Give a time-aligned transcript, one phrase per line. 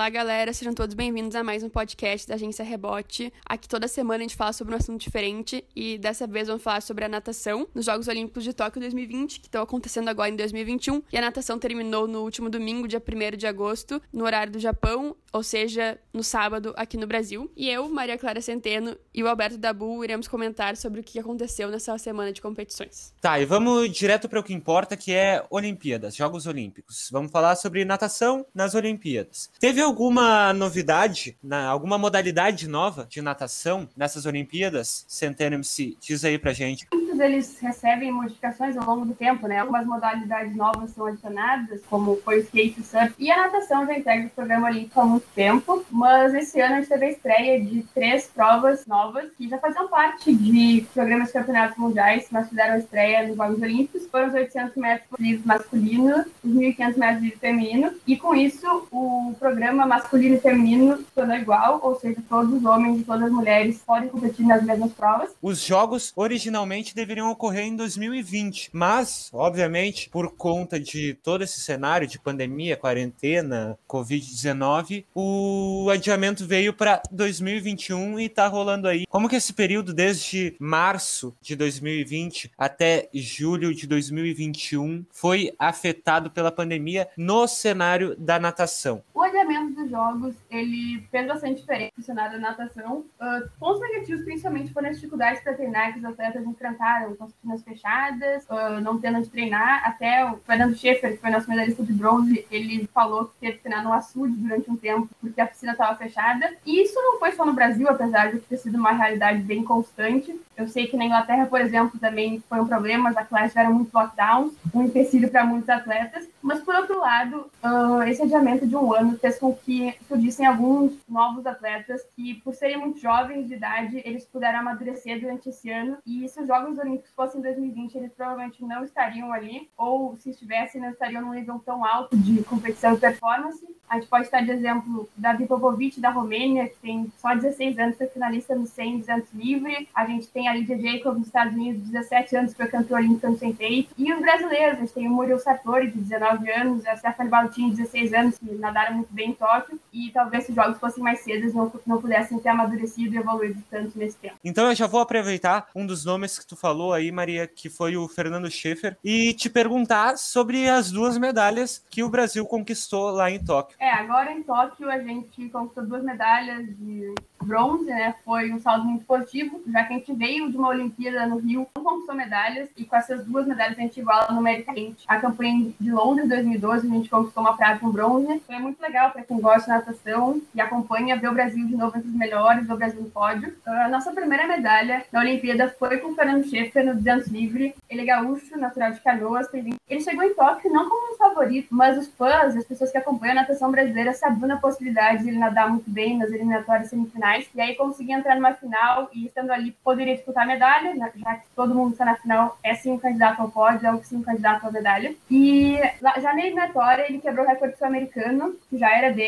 [0.00, 3.30] Olá, galera, sejam todos bem-vindos a mais um podcast da Agência Rebote.
[3.44, 6.80] Aqui toda semana a gente fala sobre um assunto diferente e dessa vez vamos falar
[6.80, 11.02] sobre a natação nos Jogos Olímpicos de Tóquio 2020, que estão acontecendo agora em 2021.
[11.12, 15.14] E a natação terminou no último domingo, dia 1 de agosto, no horário do Japão,
[15.34, 17.52] ou seja, no sábado aqui no Brasil.
[17.54, 21.68] E eu, Maria Clara Centeno e o Alberto Dabu iremos comentar sobre o que aconteceu
[21.68, 23.12] nessa semana de competições.
[23.20, 27.10] Tá, e vamos direto para o que importa, que é Olimpíadas, Jogos Olímpicos.
[27.12, 29.50] Vamos falar sobre natação nas Olimpíadas.
[29.60, 35.04] Teve alguma novidade, na, alguma modalidade nova de natação nessas Olimpíadas?
[35.08, 36.86] Centeno MC, diz aí pra gente
[37.20, 39.58] eles recebem modificações ao longo do tempo, né?
[39.58, 43.96] Algumas modalidades novas são adicionadas, como foi o skate, o surf, e a natação já
[43.96, 47.60] integra o programa olímpico há muito tempo, mas esse ano a gente teve a estreia
[47.64, 52.78] de três provas novas que já faziam parte de programas de campeonatos mundiais, mas fizeram
[52.78, 57.92] estreia nos Jogos Olímpicos, foram os 800 metros livre masculino, os 1.500 metros livre feminino,
[58.06, 63.00] e com isso o programa masculino e feminino tornou igual, ou seja, todos os homens
[63.00, 65.30] e todas as mulheres podem competir nas mesmas provas.
[65.40, 68.70] Os jogos originalmente deveriam deveriam ocorrer em 2020.
[68.72, 76.72] Mas, obviamente, por conta de todo esse cenário de pandemia, quarentena, Covid-19, o adiamento veio
[76.72, 79.06] para 2021 e está rolando aí.
[79.06, 86.52] Como que esse período, desde março de 2020 até julho de 2021, foi afetado pela
[86.52, 89.02] pandemia no cenário da natação?
[89.12, 93.04] O adiamento dos jogos, ele fez bastante diferença da natação.
[93.20, 97.32] Uh, pontos negativos, principalmente, foram as dificuldades para treinar que os atletas enfrentaram com as
[97.32, 99.82] piscinas fechadas, uh, não tendo onde treinar.
[99.86, 103.62] Até o Fernando Schaefer, que foi nosso medalhista de bronze, ele falou que teve que
[103.62, 106.54] treinar no açude durante um tempo, porque a piscina estava fechada.
[106.64, 110.38] E isso não foi só no Brasil, apesar de ter sido uma realidade bem constante.
[110.56, 113.92] Eu sei que na Inglaterra, por exemplo, também foi um problema, as atletas tiveram muitos
[113.92, 116.28] lockdowns, um empecilho para muitos atletas.
[116.42, 120.92] Mas, por outro lado, uh, esse adiamento de um ano fez com que surgissem alguns
[121.08, 125.98] novos atletas que, por serem muito jovens de idade, eles puderam amadurecer durante esse ano.
[126.06, 130.30] E se os Jogos Olímpicos fossem em 2020, eles provavelmente não estariam ali, ou se
[130.30, 133.64] estivessem, não estariam num nível tão alto de competição e performance.
[133.88, 137.96] A gente pode estar de exemplo Davi Popovic, da Romênia, que tem só 16 anos,
[137.96, 139.88] foi finalista no 100 200 livre.
[139.94, 143.36] A gente tem a Lydia Jacob, dos Estados Unidos, 17 anos, foi cantora olímpica no
[143.36, 147.30] 100 E os brasileiros, a gente tem o Muriel Sartori, de 19 anos, a Stephanie
[147.30, 149.80] Baltin, de 16 anos, que nadaram muito bem em Tóquio.
[149.92, 153.18] E talvez se os jogos fossem mais cedo, eles não, não pudessem ter amadurecido e
[153.18, 154.36] evoluído tanto nesse tempo.
[154.44, 157.96] Então eu já vou aproveitar um dos nomes que tu falou aí, Maria, que foi
[157.96, 163.30] o Fernando Schaefer, e te perguntar sobre as duas medalhas que o Brasil conquistou lá
[163.30, 163.76] em Tóquio.
[163.80, 168.14] É, agora em Tóquio a gente conquistou duas medalhas de bronze, né?
[168.24, 171.66] Foi um saldo muito positivo, já que a gente veio de uma Olimpíada no Rio,
[171.74, 175.04] não conquistou medalhas, e com essas duas medalhas a gente iguala numericamente.
[175.08, 178.42] A campanha de Londres 2012, a gente conquistou uma prata e um bronze.
[178.46, 181.96] Foi muito legal para quem gosta de natação e acompanha ver o Brasil de novo
[181.96, 183.54] entre os melhores, ver o Brasil no pódio.
[183.64, 187.74] A nossa primeira medalha na Olimpíada foi com o Fernando Schaefer no 200 livre.
[187.88, 191.96] Ele é gaúcho, natural de Canoas, ele chegou em Tóquio não como um favorito, mas
[191.96, 195.68] os fãs, as pessoas que acompanham a natação brasileira sabiam da possibilidade de ele nadar
[195.68, 200.14] muito bem nas eliminatórias semifinais, e aí conseguir entrar numa final e estando ali poderia
[200.14, 203.40] disputar a medalha, né, já que todo mundo está na final, é sim um candidato
[203.40, 205.14] ao pódio, é sim um candidato à medalha.
[205.30, 205.78] E
[206.20, 209.19] já na eliminatória ele quebrou o recorde sul-americano, que já era dele,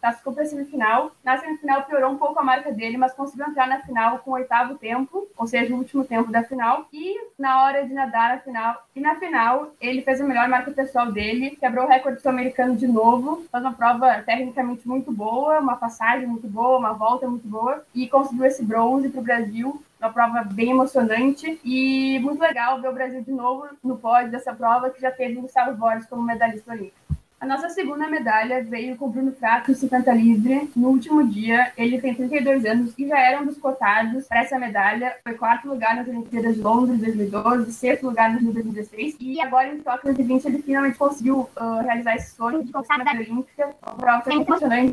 [0.00, 1.12] classificou para a semifinal.
[1.24, 4.34] Na semifinal piorou um pouco a marca dele, mas conseguiu entrar na final com o
[4.34, 6.86] oitavo tempo, ou seja, o último tempo da final.
[6.92, 10.70] E na hora de nadar na final, e na final ele fez a melhor marca
[10.70, 15.76] pessoal dele, quebrou o recorde sul-americano de novo, fez uma prova tecnicamente muito boa, uma
[15.76, 20.10] passagem muito boa, uma volta muito boa, e conseguiu esse bronze para o Brasil uma
[20.10, 24.88] prova bem emocionante e muito legal ver o Brasil de novo no pódio dessa prova
[24.88, 27.19] que já teve o Gustavo Borges como medalhista olímpico.
[27.40, 30.70] A nossa segunda medalha veio com o Bruno Frato, 50 livre.
[30.76, 34.58] No último dia, ele tem 32 anos e já era um dos cotados para essa
[34.58, 35.16] medalha.
[35.24, 39.16] Foi quarto lugar nas Olimpíadas de Londres 2012, sexto lugar nas 2016.
[39.20, 42.98] E agora em Tóquio 2020 ele finalmente conseguiu uh, realizar esse sonho de conquistar a
[42.98, 43.70] medalha olímpica.
[43.80, 44.92] A prova foi muito emocionante.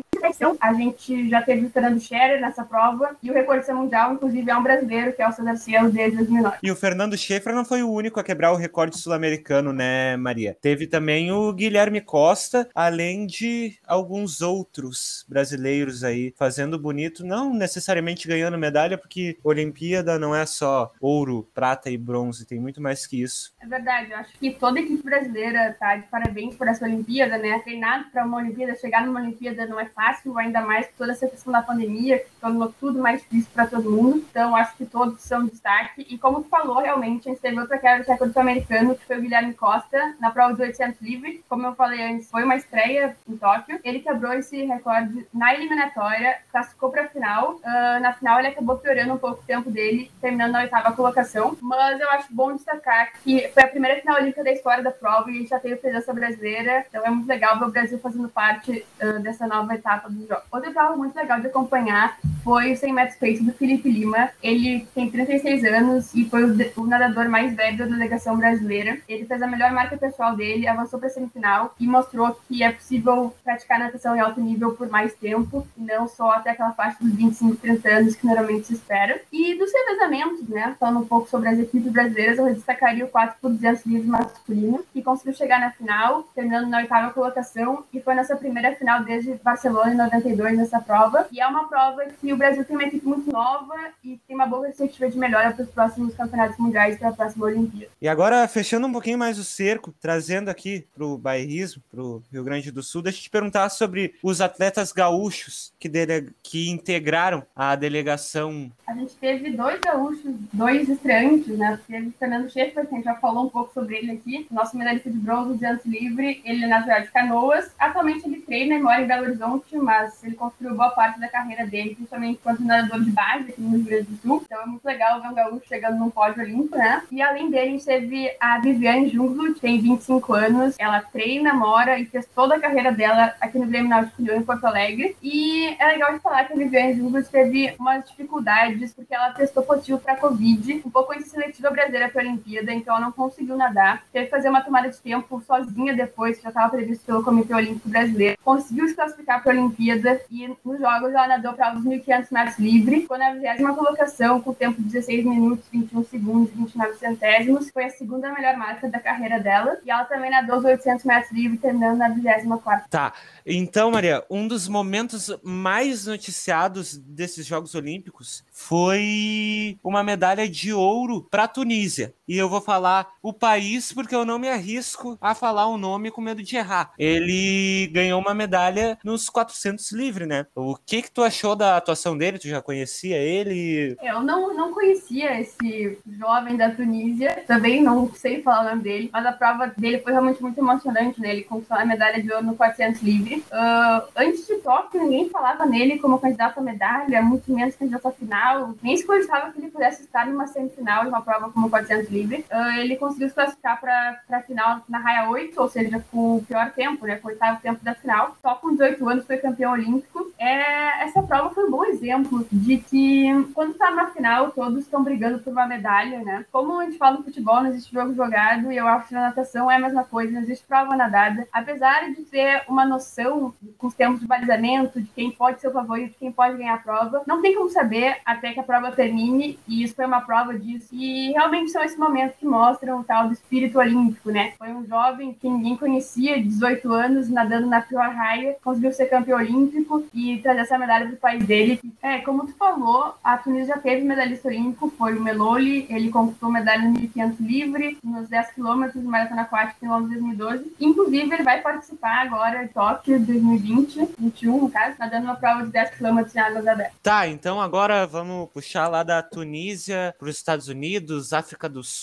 [0.58, 4.56] A gente já teve o Fernando Scherer nessa prova e o recordista mundial, inclusive, é
[4.56, 6.56] um brasileiro, que é o César Cielo, desde 2009.
[6.62, 10.56] E o Fernando Schaefer não foi o único a quebrar o recorde sul-americano, né, Maria?
[10.60, 17.52] Teve também o Guilherme Costa Costa, além de alguns outros brasileiros aí fazendo bonito, não
[17.52, 23.08] necessariamente ganhando medalha, porque Olimpíada não é só ouro, prata e bronze, tem muito mais
[23.08, 23.52] que isso.
[23.60, 27.36] É verdade, eu acho que toda a equipe brasileira tá de parabéns por essa Olimpíada,
[27.38, 27.58] né?
[27.58, 31.52] Treinar para uma Olimpíada, chegar numa Olimpíada não é fácil ainda mais toda essa questão
[31.52, 34.24] da pandemia, que tornou tudo mais difícil para todo mundo.
[34.30, 36.06] Então, acho que todos são destaque.
[36.08, 39.18] E como tu falou, realmente, a gente teve outra queda de recorde sul-americano, que foi
[39.18, 41.44] o Guilherme Costa, na prova dos 800 livre.
[41.48, 43.80] Como eu falei antes, foi uma estreia em Tóquio.
[43.82, 47.54] Ele quebrou esse recorde na eliminatória, classificou para a final.
[47.54, 51.56] Uh, na final, ele acabou piorando um pouco o tempo dele, terminando na oitava colocação.
[51.60, 55.30] Mas eu acho bom destacar que foi a primeira final olímpica da história da prova
[55.30, 56.84] e a gente já teve presença brasileira.
[56.88, 60.42] Então, é muito legal ver o Brasil fazendo parte uh, dessa nova etapa do jogo.
[60.50, 64.30] Outra prova muito legal de acompanhar foi o 100 metros peito do Felipe Lima.
[64.42, 68.98] Ele tem 36 anos e foi o, o nadador mais velho da delegação brasileira.
[69.08, 72.17] Ele fez a melhor marca pessoal dele, avançou para a semifinal e mostrou
[72.48, 76.72] que é possível praticar natação em alto nível por mais tempo, não só até aquela
[76.72, 79.20] faixa dos 25, 30 anos que normalmente se espera.
[79.32, 83.36] E dos revezamentos, né, falando um pouco sobre as equipes brasileiras, eu destacaria o 4
[83.40, 88.14] por 200 livros masculino, que conseguiu chegar na final, terminando na oitava colocação, e foi
[88.14, 91.26] nossa primeira final desde Barcelona em 92 nessa prova.
[91.32, 94.46] E é uma prova que o Brasil tem uma equipe muito nova e tem uma
[94.46, 97.90] boa perspectiva de melhora para os próximos campeonatos mundiais para a próxima Olimpíada.
[98.00, 102.02] E agora, fechando um pouquinho mais o cerco, trazendo aqui para o bairrismo, para
[102.32, 106.30] Rio Grande do Sul, deixa eu te perguntar sobre os atletas gaúchos que, dele...
[106.42, 108.70] que integraram a delegação.
[108.86, 111.78] A gente teve dois gaúchos, dois estreantes, né?
[111.86, 114.76] Teve o Fernando Schaefer, que a gente já falou um pouco sobre ele aqui, nosso
[114.76, 117.70] medalhista de bronze de antes livre, ele é natural de Canoas.
[117.78, 121.66] Atualmente ele treina e mora em Belo Horizonte, mas ele construiu boa parte da carreira
[121.66, 124.42] dele, principalmente enquanto nadador de base aqui no Rio Grande do Sul.
[124.44, 127.02] Então é muito legal ver um gaúcho chegando num pódio olímpico, né?
[127.10, 130.76] E além dele, teve a Viviane Junglo, que tem 25 anos.
[130.78, 134.42] Ela treina, mora e fez toda a carreira dela aqui no Grêmio Náutico Rio, em
[134.42, 135.16] Porto Alegre.
[135.22, 139.62] E é legal de falar que a Viviane Junglo teve umas dificuldades, porque ela testou
[139.62, 143.12] positivo para Covid, um pouco antes de seletiva brasileira para a Olimpíada, então ela não
[143.12, 144.04] conseguiu nadar.
[144.12, 147.54] Teve que fazer uma tomada de tempo sozinha depois, que já estava previsto pelo Comitê
[147.54, 148.38] Olímpico Brasileiro.
[148.44, 152.58] Conseguiu se classificar para a Olimpíada e nos Jogos ela nadou para os 1.500 metros
[152.58, 153.00] livre.
[153.02, 157.70] Ficou na 20 colocação, com tempo de 16 minutos, 21 segundos e 29 centésimos.
[157.70, 159.78] Foi a segunda melhor marca da carreira dela.
[159.84, 162.88] E ela também nadou os 800 metros livre, terminando na 24.
[162.90, 163.12] Tá.
[163.46, 171.26] Então, Maria, um dos momentos mais noticiados desses Jogos Olímpicos foi uma medalha de ouro
[171.30, 172.12] para a Tunísia.
[172.28, 176.10] E eu vou falar o país porque eu não me arrisco a falar o nome
[176.10, 176.92] com medo de errar.
[176.98, 180.46] Ele ganhou uma medalha nos 400 livre, né?
[180.54, 182.38] O que que tu achou da atuação dele?
[182.38, 183.96] Tu já conhecia ele?
[184.02, 189.08] Eu não, não conhecia esse jovem da Tunísia, também não sei falar o nome dele,
[189.10, 191.30] mas a prova dele foi realmente muito emocionante, né?
[191.30, 193.42] Ele conquistou a medalha de ouro no 400 livre.
[193.50, 198.12] Uh, antes de Tóquio, ninguém falava nele como candidato à medalha, muito menos candidato à
[198.12, 198.74] final.
[198.82, 202.17] Nem se cogitava que ele pudesse estar numa semifinal de uma prova como 400 livre.
[202.24, 206.44] Uh, ele conseguiu se classificar para a final na raia 8, ou seja, com o
[206.44, 207.16] pior tempo, né?
[207.16, 208.36] Com o oitavo tempo da final.
[208.42, 210.32] Só com 18 anos foi campeão olímpico.
[210.38, 215.02] É, essa prova foi um bom exemplo de que quando está na final, todos estão
[215.02, 216.44] brigando por uma medalha, né?
[216.52, 219.22] Como a gente fala no futebol, não existe jogo jogado, e eu acho que na
[219.22, 221.46] natação é a mesma coisa, não existe prova nadada.
[221.52, 225.72] Apesar de ter uma noção com os termos de balizamento, de quem pode ser o
[225.72, 227.22] favorito, de quem pode ganhar a prova.
[227.26, 230.88] Não tem como saber até que a prova termine, e isso foi uma prova disso.
[230.92, 232.07] E realmente são esses momentos
[232.38, 234.52] que mostram o tal do espírito olímpico, né?
[234.58, 239.38] Foi um jovem que ninguém conhecia, 18 anos, nadando na pior raia, conseguiu ser campeão
[239.38, 241.80] olímpico e trazer essa medalha para o país dele.
[242.02, 246.50] É, como tu falou, a Tunísia já teve medalhista olímpico, foi o Meloli, ele conquistou
[246.50, 250.72] medalha no 1500 livre, nos 10 quilômetros de maratona aquática em 2012.
[250.80, 255.70] Inclusive, ele vai participar agora em Tóquio 2020, 21 no caso, nadando uma prova de
[255.70, 256.96] 10 km em águas abertas.
[257.02, 261.97] Tá, então agora vamos puxar lá da Tunísia para os Estados Unidos, África do Sul.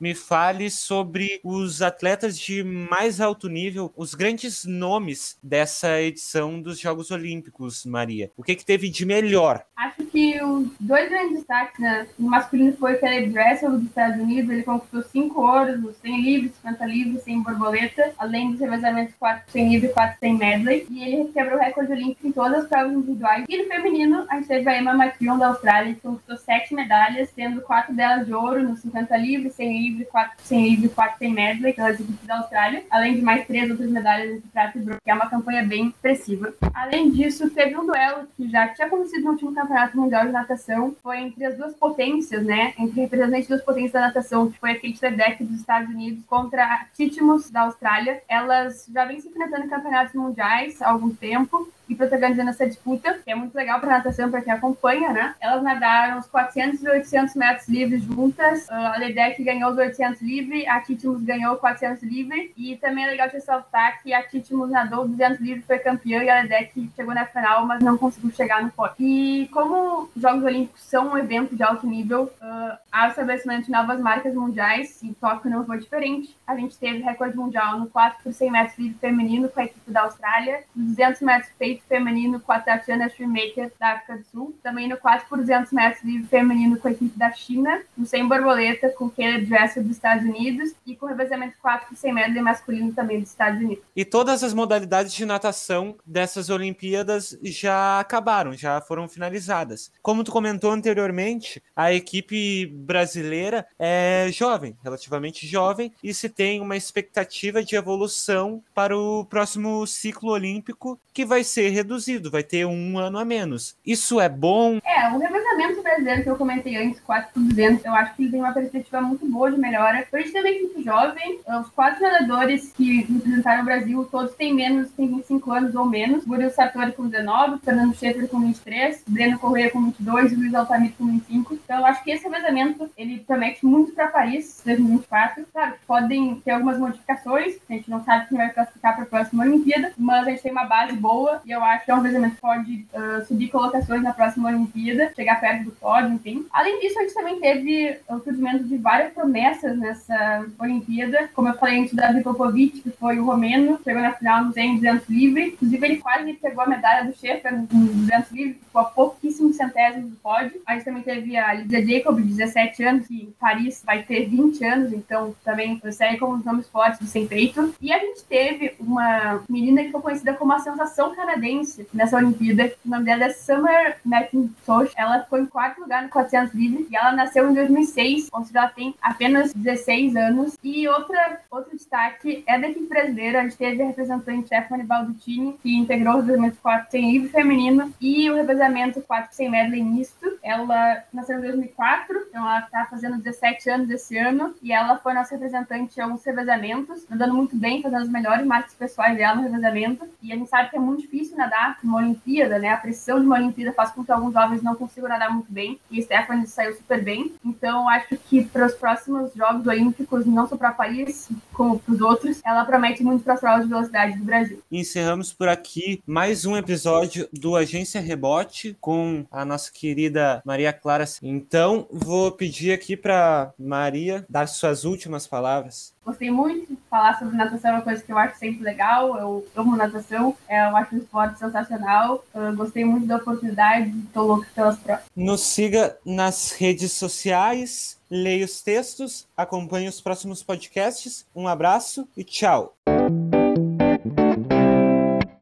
[0.00, 6.78] Me fale sobre os atletas de mais alto nível, os grandes nomes dessa edição dos
[6.78, 8.30] Jogos Olímpicos, Maria.
[8.36, 9.64] O que, que teve de melhor?
[9.76, 12.06] Acho que os dois grandes destaques, né?
[12.18, 16.52] No masculino foi o Caleb Dressel dos Estados Unidos, ele conquistou 5 ouros, 100 livres,
[16.56, 21.02] 50 livres, 100 borboleta, além dos revezamentos 4 100 livre e 4 100 medley, e
[21.02, 23.44] ele quebrou o recorde olímpico em todas as provas individuais.
[23.48, 27.30] E no feminino, a gente teve a Emma McKeown da Austrália, que conquistou 7 medalhas,
[27.34, 31.18] sendo 4 delas de ouro nos 50 livres, 100 livre, 4 100 livre e 4
[31.18, 34.80] 100 medley, pelas equipes da Austrália, além de mais 3 outras medalhas entre prata e
[34.80, 36.52] bronze, que é uma campanha bem expressiva.
[36.74, 40.96] Além disso, teve um duelo que já tinha acontecido no último campeonato mundial de natação,
[41.02, 44.74] foi entre as duas potências, né, entre representantes das potências da natação, que foi a
[44.74, 48.22] Kate Ledeck dos Estados Unidos contra a Titimus da Austrália.
[48.28, 53.18] Elas já vêm se enfrentando em campeonatos mundiais há algum tempo e protagonizando essa disputa,
[53.24, 55.34] que é muito legal para natação, para quem acompanha, né?
[55.40, 60.66] Elas nadaram os 400 e 800 metros livres juntas, a Ledec ganhou os 800 livre,
[60.66, 65.06] a Titimus ganhou 400 livre, e também é legal te ressaltar que a Titimus nadou
[65.08, 68.70] 200 livre, foi campeã, e a Ledec chegou na final, mas não conseguiu chegar no
[68.70, 68.96] pódio.
[68.98, 73.66] E como os Jogos Olímpicos são um evento de alto nível, uh, há o estabelecimento
[73.66, 76.36] de novas marcas mundiais, e Tóquio não foi diferente.
[76.46, 79.90] A gente teve recorde mundial no 4 por 100 metros livre feminino com a equipe
[79.90, 84.88] da Austrália, 200 metros peito feminino com a Tatiana Shoemaker da África do Sul, também
[84.88, 88.88] no 4 por 200 metros livre feminino com a equipe da China, no 100 borboleta
[88.90, 92.92] com Caleb Dressel dos Estados Unidos e com o revezamento 4 por 100 metros masculino
[92.92, 93.84] também dos Estados Unidos.
[93.94, 99.90] E todas as modalidades de natação dessas Olimpíadas já acabaram, já foram finalizadas.
[100.02, 106.76] Como tu comentou anteriormente, a equipe brasileira é jovem, relativamente jovem, e se tem uma
[106.76, 112.98] expectativa de evolução para o próximo ciclo olímpico, que vai ser reduzido, vai ter um
[112.98, 113.76] ano a menos.
[113.84, 114.78] Isso é bom?
[114.84, 118.30] É, o revezamento brasileiro que eu comentei antes, 4 por 200, eu acho que ele
[118.30, 120.06] tem uma perspectiva muito boa de melhora.
[120.12, 125.52] Uma equipe jovem, os quatro nadadores que representaram o Brasil, todos têm menos, têm 25
[125.52, 126.24] anos ou menos.
[126.26, 130.92] Murilo Sartori com 19, Fernando Schaefer com 23, Breno Correia com 22 e Luiz Altamir
[130.96, 131.54] com 25.
[131.54, 135.46] Então, eu acho que esse revezamento, ele promete muito para Paris 2024.
[135.52, 139.44] Claro, podem ter algumas modificações, a gente não sabe quem vai classificar para a próxima
[139.44, 142.34] Olimpíada, mas a gente tem uma base boa e eu acho que é um revezamento
[142.36, 146.46] que pode uh, subir colocações na próxima Olimpíada, chegar perto do pódio, enfim.
[146.52, 151.54] Além disso, a gente também teve o surgimento de várias promessas nessa Olimpíada, como eu
[151.54, 155.46] falei antes, Davi Popovic, que foi o romeno, chegou na final no 100 200 livre,
[155.48, 160.10] inclusive ele quase pegou a medalha do Schaefer no 200 livre, ficou a pouquíssimos centésimos
[160.10, 160.60] do pódio.
[160.66, 164.26] A gente também teve a Lydia Jacob, de 17 anos, que em Paris vai ter
[164.26, 167.74] 20 anos, então também segue como um dos nomes fortes do sem peito.
[167.80, 171.47] E a gente teve uma menina que foi conhecida como a sensação canadense
[171.92, 176.54] nessa Olimpíada, o nome dela é Summer McIntosh, ela ficou em quarto lugar no 400
[176.54, 180.58] livre e ela nasceu em 2006, ou seja, ela tem apenas 16 anos.
[180.62, 185.58] E outra, outro destaque é da equipe brasileira, a gente teve a representante Stephanie Baldutini,
[185.62, 190.38] que integrou o revezamento 4 sem livre feminino e o revezamento 4 sem medley misto.
[190.42, 195.14] Ela nasceu em 2004, então ela está fazendo 17 anos esse ano e ela foi
[195.14, 199.42] nossa representante em alguns revezamentos, andando muito bem, fazendo as melhores marcas pessoais dela no
[199.42, 200.08] revezamento.
[200.22, 202.70] E a gente sabe que é muito difícil nadar numa Olimpíada, né?
[202.70, 205.78] A pressão de uma Olimpíada faz com que alguns jovens não consigam nadar muito bem
[205.90, 207.32] e Stephanie saiu super bem.
[207.44, 212.00] Então acho que para os próximos Jogos Olímpicos, não só para Paris, como para os
[212.00, 214.62] outros, ela promete muito para as provas de velocidade do Brasil.
[214.70, 221.04] Encerramos por aqui mais um episódio do Agência Rebote com a nossa querida Maria Clara.
[221.22, 225.94] Então, vou pedir aqui para Maria dar suas últimas palavras.
[226.08, 226.74] Gostei muito.
[226.88, 229.18] Falar sobre natação é uma coisa que eu acho sempre legal.
[229.18, 230.34] Eu amo natação.
[230.48, 232.24] É, eu acho um esporte sensacional.
[232.34, 233.90] Eu gostei muito da oportunidade.
[233.90, 235.04] Estou louca pelas provas.
[235.14, 237.98] Nos siga nas redes sociais.
[238.10, 241.26] Leia os textos, acompanhe os próximos podcasts.
[241.36, 242.77] Um abraço e tchau!